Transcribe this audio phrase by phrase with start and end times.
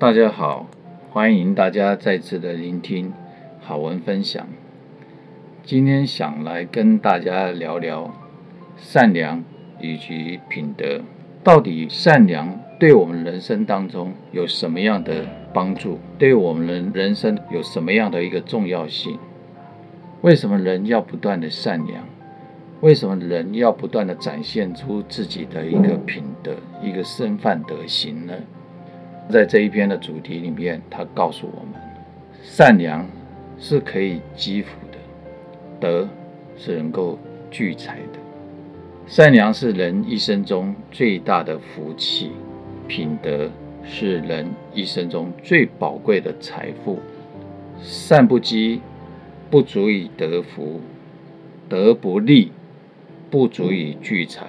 [0.00, 0.66] 大家好，
[1.10, 3.12] 欢迎大家再次的聆听
[3.60, 4.48] 好文分享。
[5.62, 8.10] 今天想来跟大家聊聊
[8.78, 9.44] 善良
[9.78, 11.02] 以及品德。
[11.44, 15.98] 到底善良对我们人生当中有什么样的帮助？
[16.18, 19.18] 对我们人人生有什么样的一个重要性？
[20.22, 22.04] 为什么人要不断的善良？
[22.80, 28.32] 为什么人要不断的展现出自己的一个品德、一个身范德行呢？
[29.28, 31.80] 在这一篇的主题里面，他告诉我们：
[32.42, 33.06] 善良
[33.58, 34.98] 是可以积福的，
[35.78, 36.08] 德
[36.56, 37.18] 是能够
[37.50, 38.18] 聚财的。
[39.06, 42.32] 善良是人一生中最大的福气，
[42.88, 43.50] 品德
[43.84, 46.98] 是人一生中最宝贵的财富。
[47.80, 48.80] 善不积，
[49.48, 50.80] 不足以得福；
[51.68, 52.52] 德不立，
[53.30, 54.46] 不足以聚财。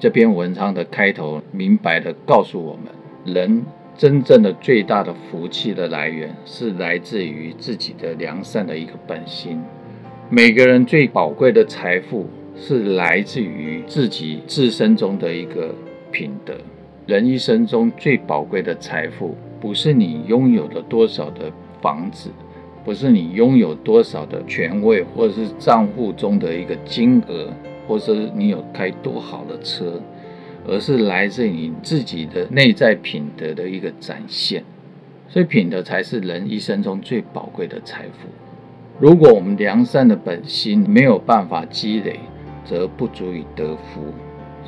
[0.00, 3.64] 这篇文章的开头明白地告诉我们：人。
[3.96, 9.60] 真正的最大的福气的来源是来自于自己的良善的一个本心。
[10.28, 12.26] 每个人最宝贵的财富
[12.56, 15.74] 是来自于自己自身中的一个
[16.10, 16.54] 品德。
[17.06, 22.30] 人一生中最宝贵的财富，不是你拥有了多少的房子，
[22.84, 27.52] 不是你拥有多少的权位，或者是账户中的一个金额，
[27.86, 30.00] 或者是你有开多好的车。
[30.66, 34.62] 而是来自于你自己的内在品德的一个展现，
[35.28, 38.28] 所以品德才是人一生中最宝贵的财富。
[39.00, 42.20] 如果我们良善的本心没有办法积累，
[42.64, 44.02] 则不足以得福。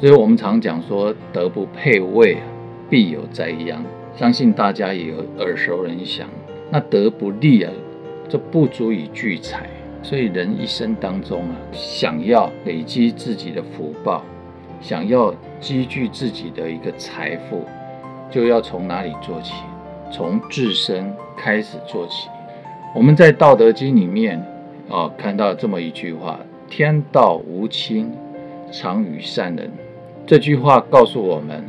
[0.00, 2.38] 所以我们常讲说“德不配位，
[2.88, 3.84] 必有灾殃”，
[4.16, 6.28] 相信大家也有耳熟能详。
[6.70, 7.70] 那德不立啊，
[8.28, 9.68] 这不足以聚财。
[10.02, 14.24] 所以人一生当中啊，想要累积自己的福报。
[14.82, 17.64] 想要积聚自己的一个财富，
[18.28, 19.54] 就要从哪里做起？
[20.10, 22.28] 从自身开始做起。
[22.94, 24.44] 我们在《道德经》里面
[24.90, 28.12] 啊、看到这么一句话：“天道无亲，
[28.70, 29.70] 常与善人。”
[30.26, 31.64] 这句话告诉我们，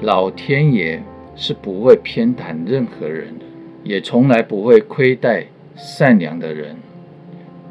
[0.00, 1.02] 老天爷
[1.34, 3.34] 是不会偏袒任何人，
[3.82, 6.76] 也从来不会亏待善良的人。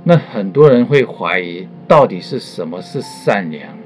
[0.04, 3.81] 那很多人会怀疑，到底是什么是善良？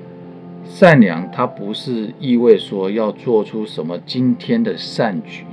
[0.68, 5.46] 善良，它不是意味说要做出什么惊天的善举，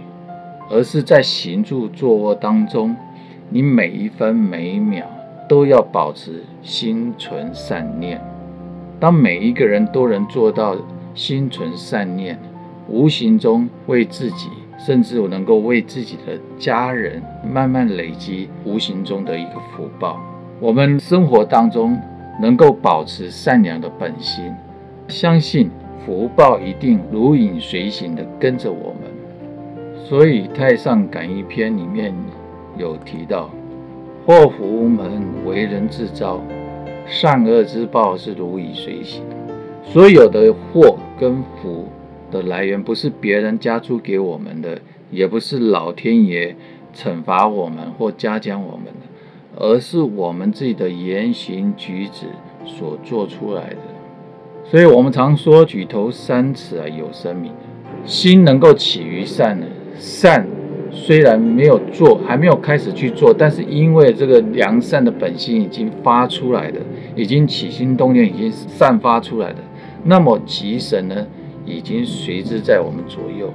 [0.70, 2.96] 而是在行住坐卧当中，
[3.50, 5.06] 你每一分每一秒
[5.48, 8.20] 都要保持心存善念。
[8.98, 10.76] 当每一个人都能做到
[11.14, 12.38] 心存善念，
[12.88, 14.48] 无形中为自己，
[14.78, 20.18] 甚至能够为自己的家人慢慢累积无形中的一个福报。
[20.58, 21.96] 我们生活当中
[22.40, 24.52] 能够保持善良的本心。
[25.12, 25.70] 相信
[26.04, 29.10] 福报一定如影随形的跟着我们，
[30.06, 32.14] 所以《太上感应篇》里面
[32.78, 33.50] 有提到
[34.24, 36.40] ：“祸福无门，为人自招；
[37.06, 39.22] 善恶之报是如影随形。”
[39.84, 41.84] 所有的祸跟福
[42.30, 44.80] 的来源，不是别人加诸给我们的，
[45.10, 46.56] 也不是老天爷
[46.94, 52.28] 惩罚我们或嘉奖我们的，而是我们自己的言行举止
[52.64, 53.91] 所做出来的。
[54.64, 57.52] 所以，我们常说“举头三尺啊，有神明”。
[58.06, 60.46] 心能够起于善呢，善
[60.90, 66.80] 虽然没有做，还没有开始去做，但是因为这个良善的本心已经发出来的，
[67.14, 69.58] 已经起心动念，已经散发出来的，
[70.04, 71.26] 那么吉神呢，
[71.66, 73.54] 已经随之在我们左右了。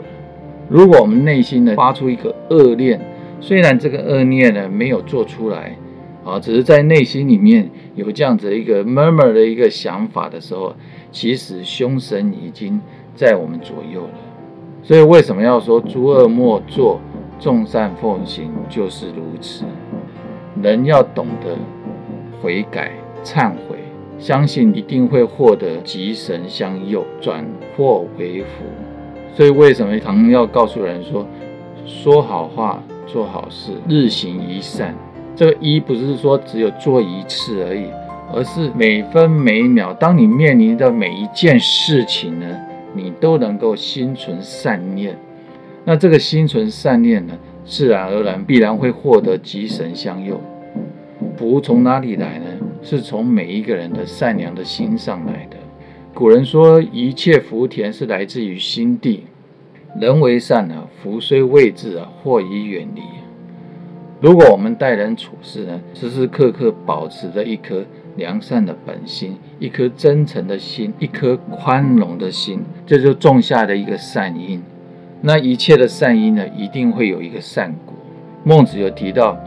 [0.69, 3.01] 如果我们内心呢发出一个恶念，
[3.41, 5.75] 虽然这个恶念呢没有做出来。
[6.27, 10.75] 啊，只是在内心里面有这样子一个 murmur 的一个想法的时候，
[11.09, 12.81] 其实凶神已经
[13.15, 14.09] 在我们左右了。
[14.83, 16.99] 所以为什么要说诸恶莫作，
[17.39, 19.63] 众善奉行，就是如此。
[20.61, 21.55] 人要懂得
[22.41, 22.91] 悔改、
[23.23, 23.77] 忏悔，
[24.19, 27.45] 相信一定会获得吉神相佑，转
[27.75, 28.65] 祸为福。
[29.33, 31.25] 所以为什么常要告诉人说，
[31.85, 34.93] 说好话，做好事，日行一善。
[35.37, 37.85] 这个一不是说只有做一次而已，
[38.33, 42.47] 而是每分每秒，当你面临的每一件事情呢，
[42.95, 45.15] 你都能够心存善念。
[45.85, 50.41] 那这个心存善念呢，自然而然必然会获得吉神相佑。
[51.37, 52.45] 福从哪里来呢？
[52.81, 55.57] 是从每一个人的善良的心上来的。
[56.15, 59.25] 古人说，一切福田是来自于心地。
[59.99, 63.01] 人为善啊，福虽未至啊，祸已远离。
[64.19, 67.85] 如果我们待人处事呢，时时刻刻保持着一颗
[68.15, 74.63] 良善的本心，一颗真诚的心，一颗宽容的心，这就种下的一个善因。
[75.21, 77.93] 那一切的善因呢，一定会有一个善果。
[78.43, 79.37] 孟子有提到：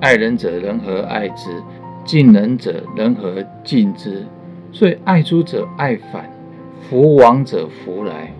[0.00, 1.62] 爱人者，人何爱之？
[2.06, 4.24] 敬人者，人何敬之？
[4.72, 6.30] 所以爱出者爱返，
[6.88, 8.32] 福往者福来。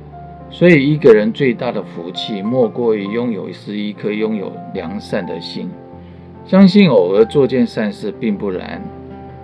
[0.55, 5.69] 所以一个人最大的福气，莫过于拥有是一颗拥有良善的心。
[6.47, 8.81] 相信偶尔做件善事并不难，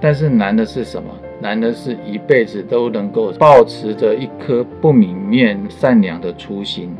[0.00, 1.10] 但是难的是什么？
[1.40, 6.94] 难的是一辈子都能够保持着一颗不泯灭善良的初心。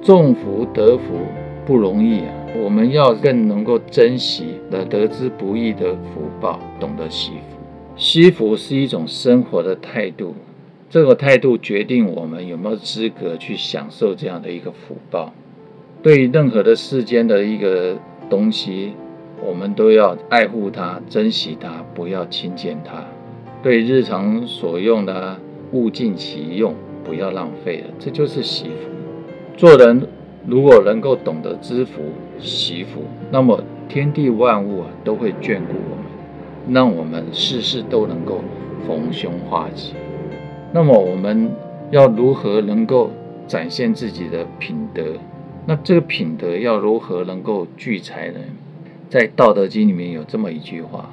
[0.00, 1.26] 种福得福
[1.66, 2.32] 不容易啊！
[2.62, 7.56] 我们要更能够珍惜的得之不易的福报，懂得惜福。
[7.96, 10.32] 惜福是一种生活的态度，
[10.88, 15.32] 这个态度决定我们有没有资格去享受这样的一个福报。
[16.00, 17.98] 对于任何的世间的一个
[18.30, 18.92] 东西，
[19.44, 23.04] 我们都要爱护它、珍惜它，不要轻贱它。
[23.62, 25.36] 对日常所用的
[25.72, 26.72] 物尽其用，
[27.02, 28.88] 不要浪费了，这就是惜福。
[29.56, 30.06] 做人
[30.46, 32.02] 如果能够懂得知福、
[32.38, 38.40] 惜福，那么天地万物啊都会眷顾我们，让我们事事都能够
[38.86, 39.94] 逢凶化吉。
[40.76, 41.50] 那么我们
[41.90, 43.10] 要如何能够
[43.48, 45.02] 展现自己的品德？
[45.64, 48.40] 那这个品德要如何能够聚财呢？
[49.08, 51.10] 在《道德经》里面有这么一句话：“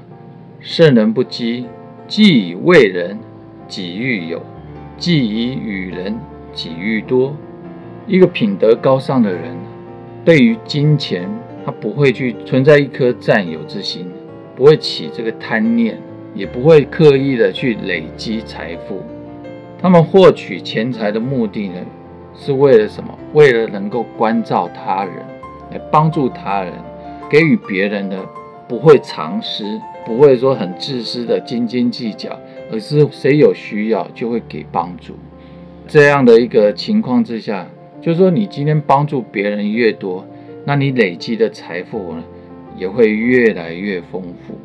[0.60, 1.65] 圣人不积，
[2.10, 3.18] 既以为人，
[3.65, 4.39] 己欲有；
[4.98, 6.19] 既以与人，
[6.54, 7.33] 己欲多。”
[8.06, 9.56] 一个品德高尚的人，
[10.25, 11.25] 对于金钱，
[11.65, 14.12] 他不会去存在一颗占有之心，
[14.57, 15.98] 不会起这个贪念，
[16.36, 19.01] 也不会刻意的去累积财富。
[19.83, 21.75] 他们获取钱财的目的呢，
[22.33, 23.19] 是为了什么？
[23.33, 25.15] 为了能够关照他人，
[25.71, 26.71] 来帮助他人。
[27.30, 28.18] 给予别人的
[28.65, 29.65] 不会藏私，
[30.06, 32.39] 不会说很自私的斤斤计较，
[32.71, 35.15] 而是谁有需要就会给帮助。
[35.86, 37.68] 这样的一个情况之下，
[38.01, 40.25] 就是说你今天帮助别人越多，
[40.63, 42.24] 那你累积的财富呢
[42.77, 44.57] 也会越来越丰富。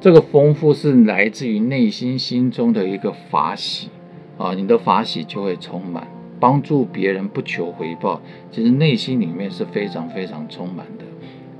[0.00, 3.88] 这个丰富是来自于内心心中的一个法喜
[4.38, 6.06] 啊，你的法喜就会充满。
[6.40, 8.20] 帮助别人不求回报，
[8.50, 11.04] 其实内心里面是非常非常充满的。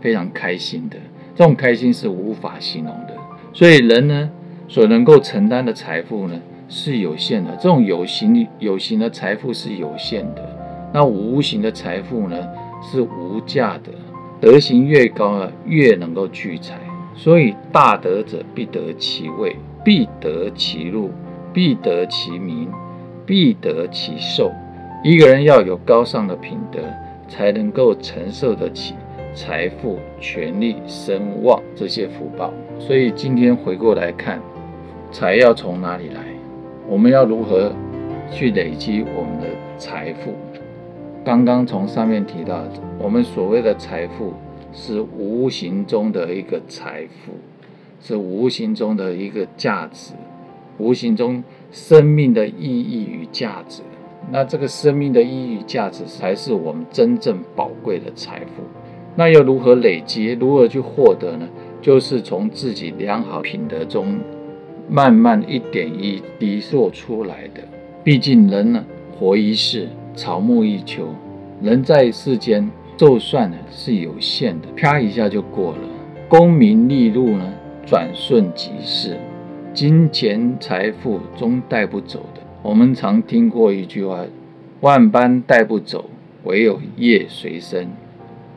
[0.00, 0.98] 非常开心的，
[1.34, 3.16] 这种开心是无法形容的。
[3.54, 4.30] 所以人呢，
[4.68, 6.38] 所能够承担的财富呢
[6.68, 7.56] 是有限的。
[7.56, 12.36] 这种有形有形的财富是有限的，那无形的财富呢
[12.82, 13.90] 是无价的。
[14.38, 16.78] 德行越高呢，越能够聚财。
[17.14, 21.10] 所以大德者必得其位，必得其禄，
[21.54, 22.68] 必得其名，
[23.24, 24.50] 必得其寿。
[25.04, 26.80] 一个人要有高尚的品德，
[27.28, 28.94] 才能够承受得起。
[29.36, 34.40] 财富、权力、声望这些福报，所以今天回过来看，
[35.10, 36.22] 财要从哪里来？
[36.88, 37.72] 我们要如何
[38.30, 39.46] 去累积我们的
[39.76, 40.32] 财富？
[41.24, 42.62] 刚刚从上面提到，
[42.96, 44.34] 我们所谓的财富
[44.72, 47.32] 是无形中的一个财富，
[48.00, 50.14] 是无形中的一个价值，
[50.78, 53.82] 无形中生命的意义与价值。
[54.30, 58.62] 那这个生命的意义与价值，才是我们真正宝贵的财富。
[59.16, 60.32] 那又如何累积？
[60.40, 61.46] 如何去获得呢？
[61.82, 64.19] 就是从自己良好品德中，
[64.88, 67.60] 慢慢一点一滴做出来的。
[68.02, 68.84] 毕竟人呢，
[69.19, 71.04] 活一世，草木一秋。
[71.62, 75.78] 人在世间，就算呢是有限的，啪一下就过了。
[76.28, 77.52] 功名利禄呢，
[77.86, 79.16] 转瞬即逝。
[79.74, 82.40] 金钱财富终带不走的。
[82.62, 84.20] 我们常听过一句话：
[84.82, 86.08] 万般带不走，
[86.44, 87.88] 唯有业随身。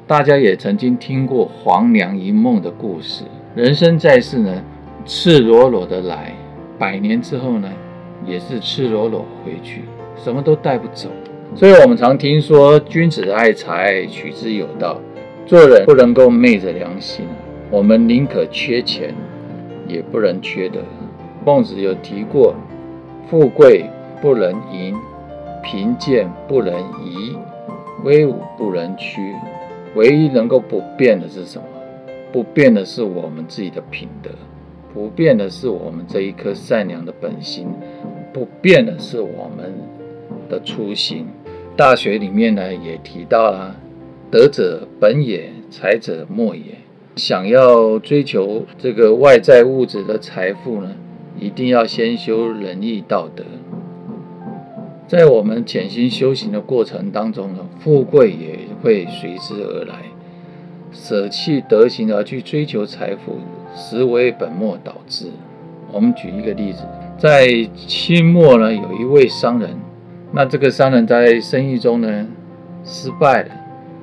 [0.06, 3.24] 大家也曾经听过黄粱一梦的故事。
[3.56, 4.64] 人生在世呢，
[5.08, 6.36] 赤裸裸的来，
[6.78, 7.68] 百年之后呢，
[8.24, 9.82] 也是赤裸裸回去，
[10.16, 11.10] 什么都带不走。
[11.56, 15.02] 所以我们常听说，君子爱财，取之有道。
[15.48, 17.26] 做人不能够昧着良心，
[17.72, 19.16] 我们宁可缺钱，
[19.88, 20.80] 也不能缺德。
[21.48, 22.54] 孟子有提过，
[23.30, 23.86] 富贵
[24.22, 24.94] 不能淫，
[25.64, 27.38] 贫贱不能移，
[28.04, 29.34] 威武不能屈。
[29.96, 31.64] 唯一能够不变的是什么？
[32.34, 34.30] 不变的是我们自己的品德，
[34.94, 37.70] 不变的是我们这一颗善良的本心，
[38.34, 39.74] 不变的是我们
[40.50, 41.28] 的初心。
[41.78, 43.74] 大学里面呢也提到了，
[44.30, 46.76] 德者本也，财者末也。
[47.16, 50.92] 想要追求这个外在物质的财富呢，
[51.40, 53.44] 一定要先修仁义道德。
[55.08, 59.96] 在我们潜心修行的过程当中呢，富贵也会随之而来。
[60.92, 63.40] 舍弃德行而去追求财富，
[63.76, 65.28] 实为本末倒置。
[65.92, 66.84] 我们举一个例子，
[67.18, 69.70] 在清末呢，有一位商人，
[70.32, 72.28] 那这个商人在生意中呢，
[72.84, 73.50] 失败了，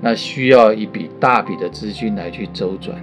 [0.01, 2.97] 那需要一笔大笔的资金来去周转。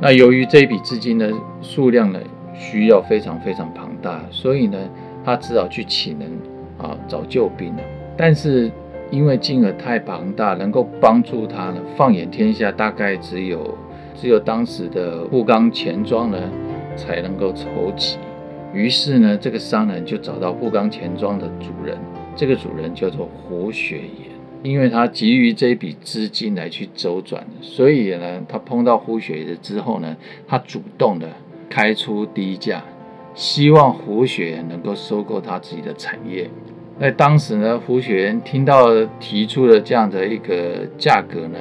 [0.00, 2.18] 那由于这笔资金的数量呢，
[2.58, 4.78] 需要非常非常庞大，所以呢，
[5.24, 6.30] 他只好去请人
[6.78, 7.82] 啊找救兵了。
[8.16, 8.70] 但是
[9.10, 13.76] 因为金额太庞大，能够帮助他呢，放眼天下大概只有
[14.14, 16.38] 只有当时的富冈钱庄呢
[16.96, 18.16] 才能够筹集。
[18.72, 21.98] 于是呢，这个商人就找到富冈钱庄的主人，
[22.34, 24.36] 这个主人叫做胡雪岩。
[24.62, 30.16] 因为他急于这笔资金来去周转，所以呢，他碰到胡雪岩之后呢，
[30.48, 31.28] 他主动的
[31.68, 32.82] 开出低价，
[33.34, 36.48] 希望胡雪岩能够收购他自己的产业。
[36.98, 38.88] 在当时呢，胡雪岩听到
[39.20, 41.58] 提出了这样的一个价格呢，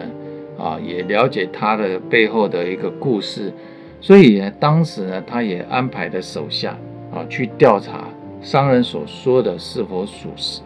[0.57, 3.51] 啊，也了解他的背后的一个故事，
[3.99, 6.77] 所以呢，当时呢，他也安排了手下
[7.13, 8.07] 啊去调查
[8.41, 10.61] 商人所说的是否属实。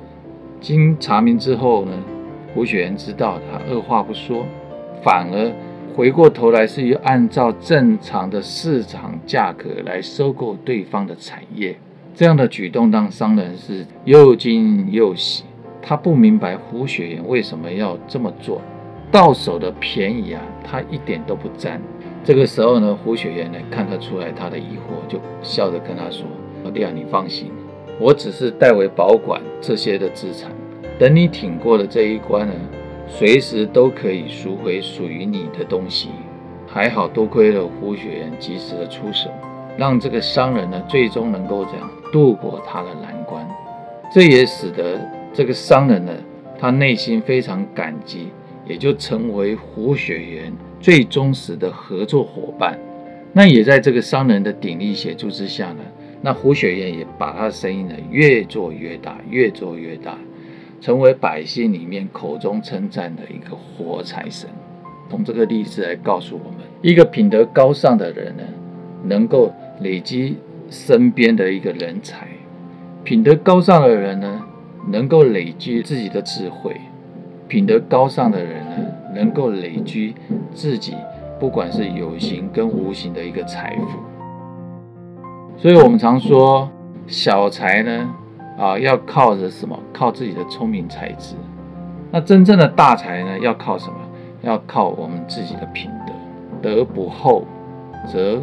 [0.62, 1.92] 经查明之后呢，
[2.54, 4.46] 胡雪岩知道，他二话不说，
[5.02, 5.52] 反而
[5.96, 11.76] 回过头来是要按照正常的市场价格来收购对方的产业。
[12.16, 15.44] 这样的举动让商人是又惊又喜。
[15.82, 18.62] 他不明白胡雪岩为什么要这么做，
[19.12, 21.82] 到手的便宜啊，他一点都不占。
[22.24, 26.26] 这个时候呢，胡雪岩呢看得出来他的疑惑，就笑着跟他说
[26.64, 27.52] ：“老弟啊，你放心，
[28.00, 30.52] 我只是代为保管这些的资产。”
[31.00, 32.54] 等你挺过了这一关呢，
[33.10, 36.10] 随时都可以赎回属于你的东西。
[36.72, 39.28] 还好多亏了胡雪岩及时的出手，
[39.76, 43.44] 让这个商人呢最终能够这样度过他的难关。
[44.14, 45.02] 这也使得
[45.34, 46.14] 这个商人呢，
[46.60, 48.28] 他内心非常感激，
[48.68, 52.80] 也就成为胡雪岩最忠实的合作伙伴。
[53.34, 55.82] 那也在这个商人的鼎力协助之下呢，
[56.22, 60.16] 那胡雪岩也把他的生意呢越做越大，越做越大。
[60.82, 64.50] 成为百姓里面口中称赞的一个活财神。
[65.10, 68.44] 从这个例子来告诉我们，一个品德高尚的人呢，
[69.04, 70.38] 能够累积
[70.70, 72.28] 身边的一个人才；
[73.04, 74.46] 品德高尚的人呢，
[74.88, 76.72] 能够累积自己的智慧；
[77.48, 78.76] 品德高尚的人呢，
[79.16, 80.14] 能够累积
[80.54, 80.94] 自己
[81.40, 83.98] 不管是有形跟无形的一个财富。
[85.58, 86.70] 所以我们常说，
[87.08, 88.14] 小财呢。
[88.60, 89.80] 啊，要靠着什么？
[89.94, 91.36] 靠自己的聪明才智。
[92.12, 93.40] 那真正的大财呢？
[93.40, 93.96] 要靠什么？
[94.42, 96.14] 要靠我们自己的品德。
[96.62, 97.46] 德不厚，
[98.12, 98.42] 则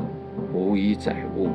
[0.55, 1.51] 无以载物。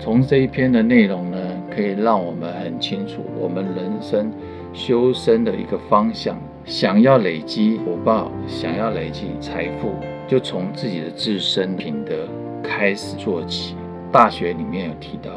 [0.00, 1.38] 从这一篇的内容呢，
[1.70, 4.32] 可以让我们很清楚我们人生
[4.72, 6.34] 修身的一个方向。
[6.64, 9.90] 想要累积福报，想要累积财富，
[10.26, 12.26] 就从自己的自身品德
[12.62, 13.76] 开始做起。
[14.10, 15.32] 大学里面有提到，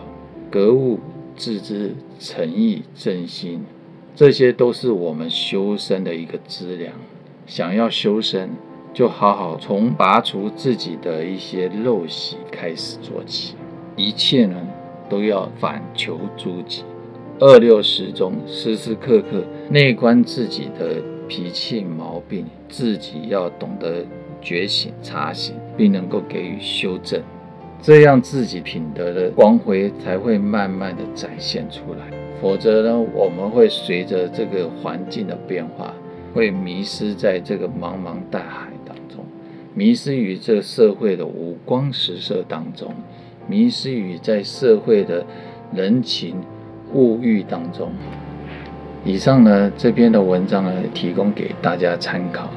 [0.49, 0.99] 格物。
[1.41, 3.63] 自知、诚意、正心，
[4.15, 6.93] 这些都是我们修身的一个资粮。
[7.47, 8.51] 想要修身，
[8.93, 13.55] 就好好从拔除自己的一些陋习开始做起。
[13.95, 14.55] 一切呢，
[15.09, 16.83] 都要反求诸己，
[17.39, 24.05] 二六时中，时时刻刻内观自己的脾气毛病，自己要懂得
[24.43, 27.19] 觉醒、察醒，并能够给予修正。
[27.81, 35.91] 这样自己品德的光辉才会慢慢的展现出来，否则呢，我们会随着这个环境的变化，
[36.31, 39.25] 会迷失在这个茫茫大海当中，
[39.73, 42.93] 迷失于这社会的五光十色当中，
[43.47, 45.25] 迷失于在社会的
[45.73, 46.35] 人情
[46.93, 47.91] 物欲当中。
[49.03, 52.51] 以上呢，这篇的文章呢，提供给大家参考，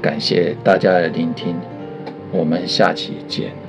[0.00, 1.54] 感谢大家的聆听，
[2.32, 3.61] 我们下期见。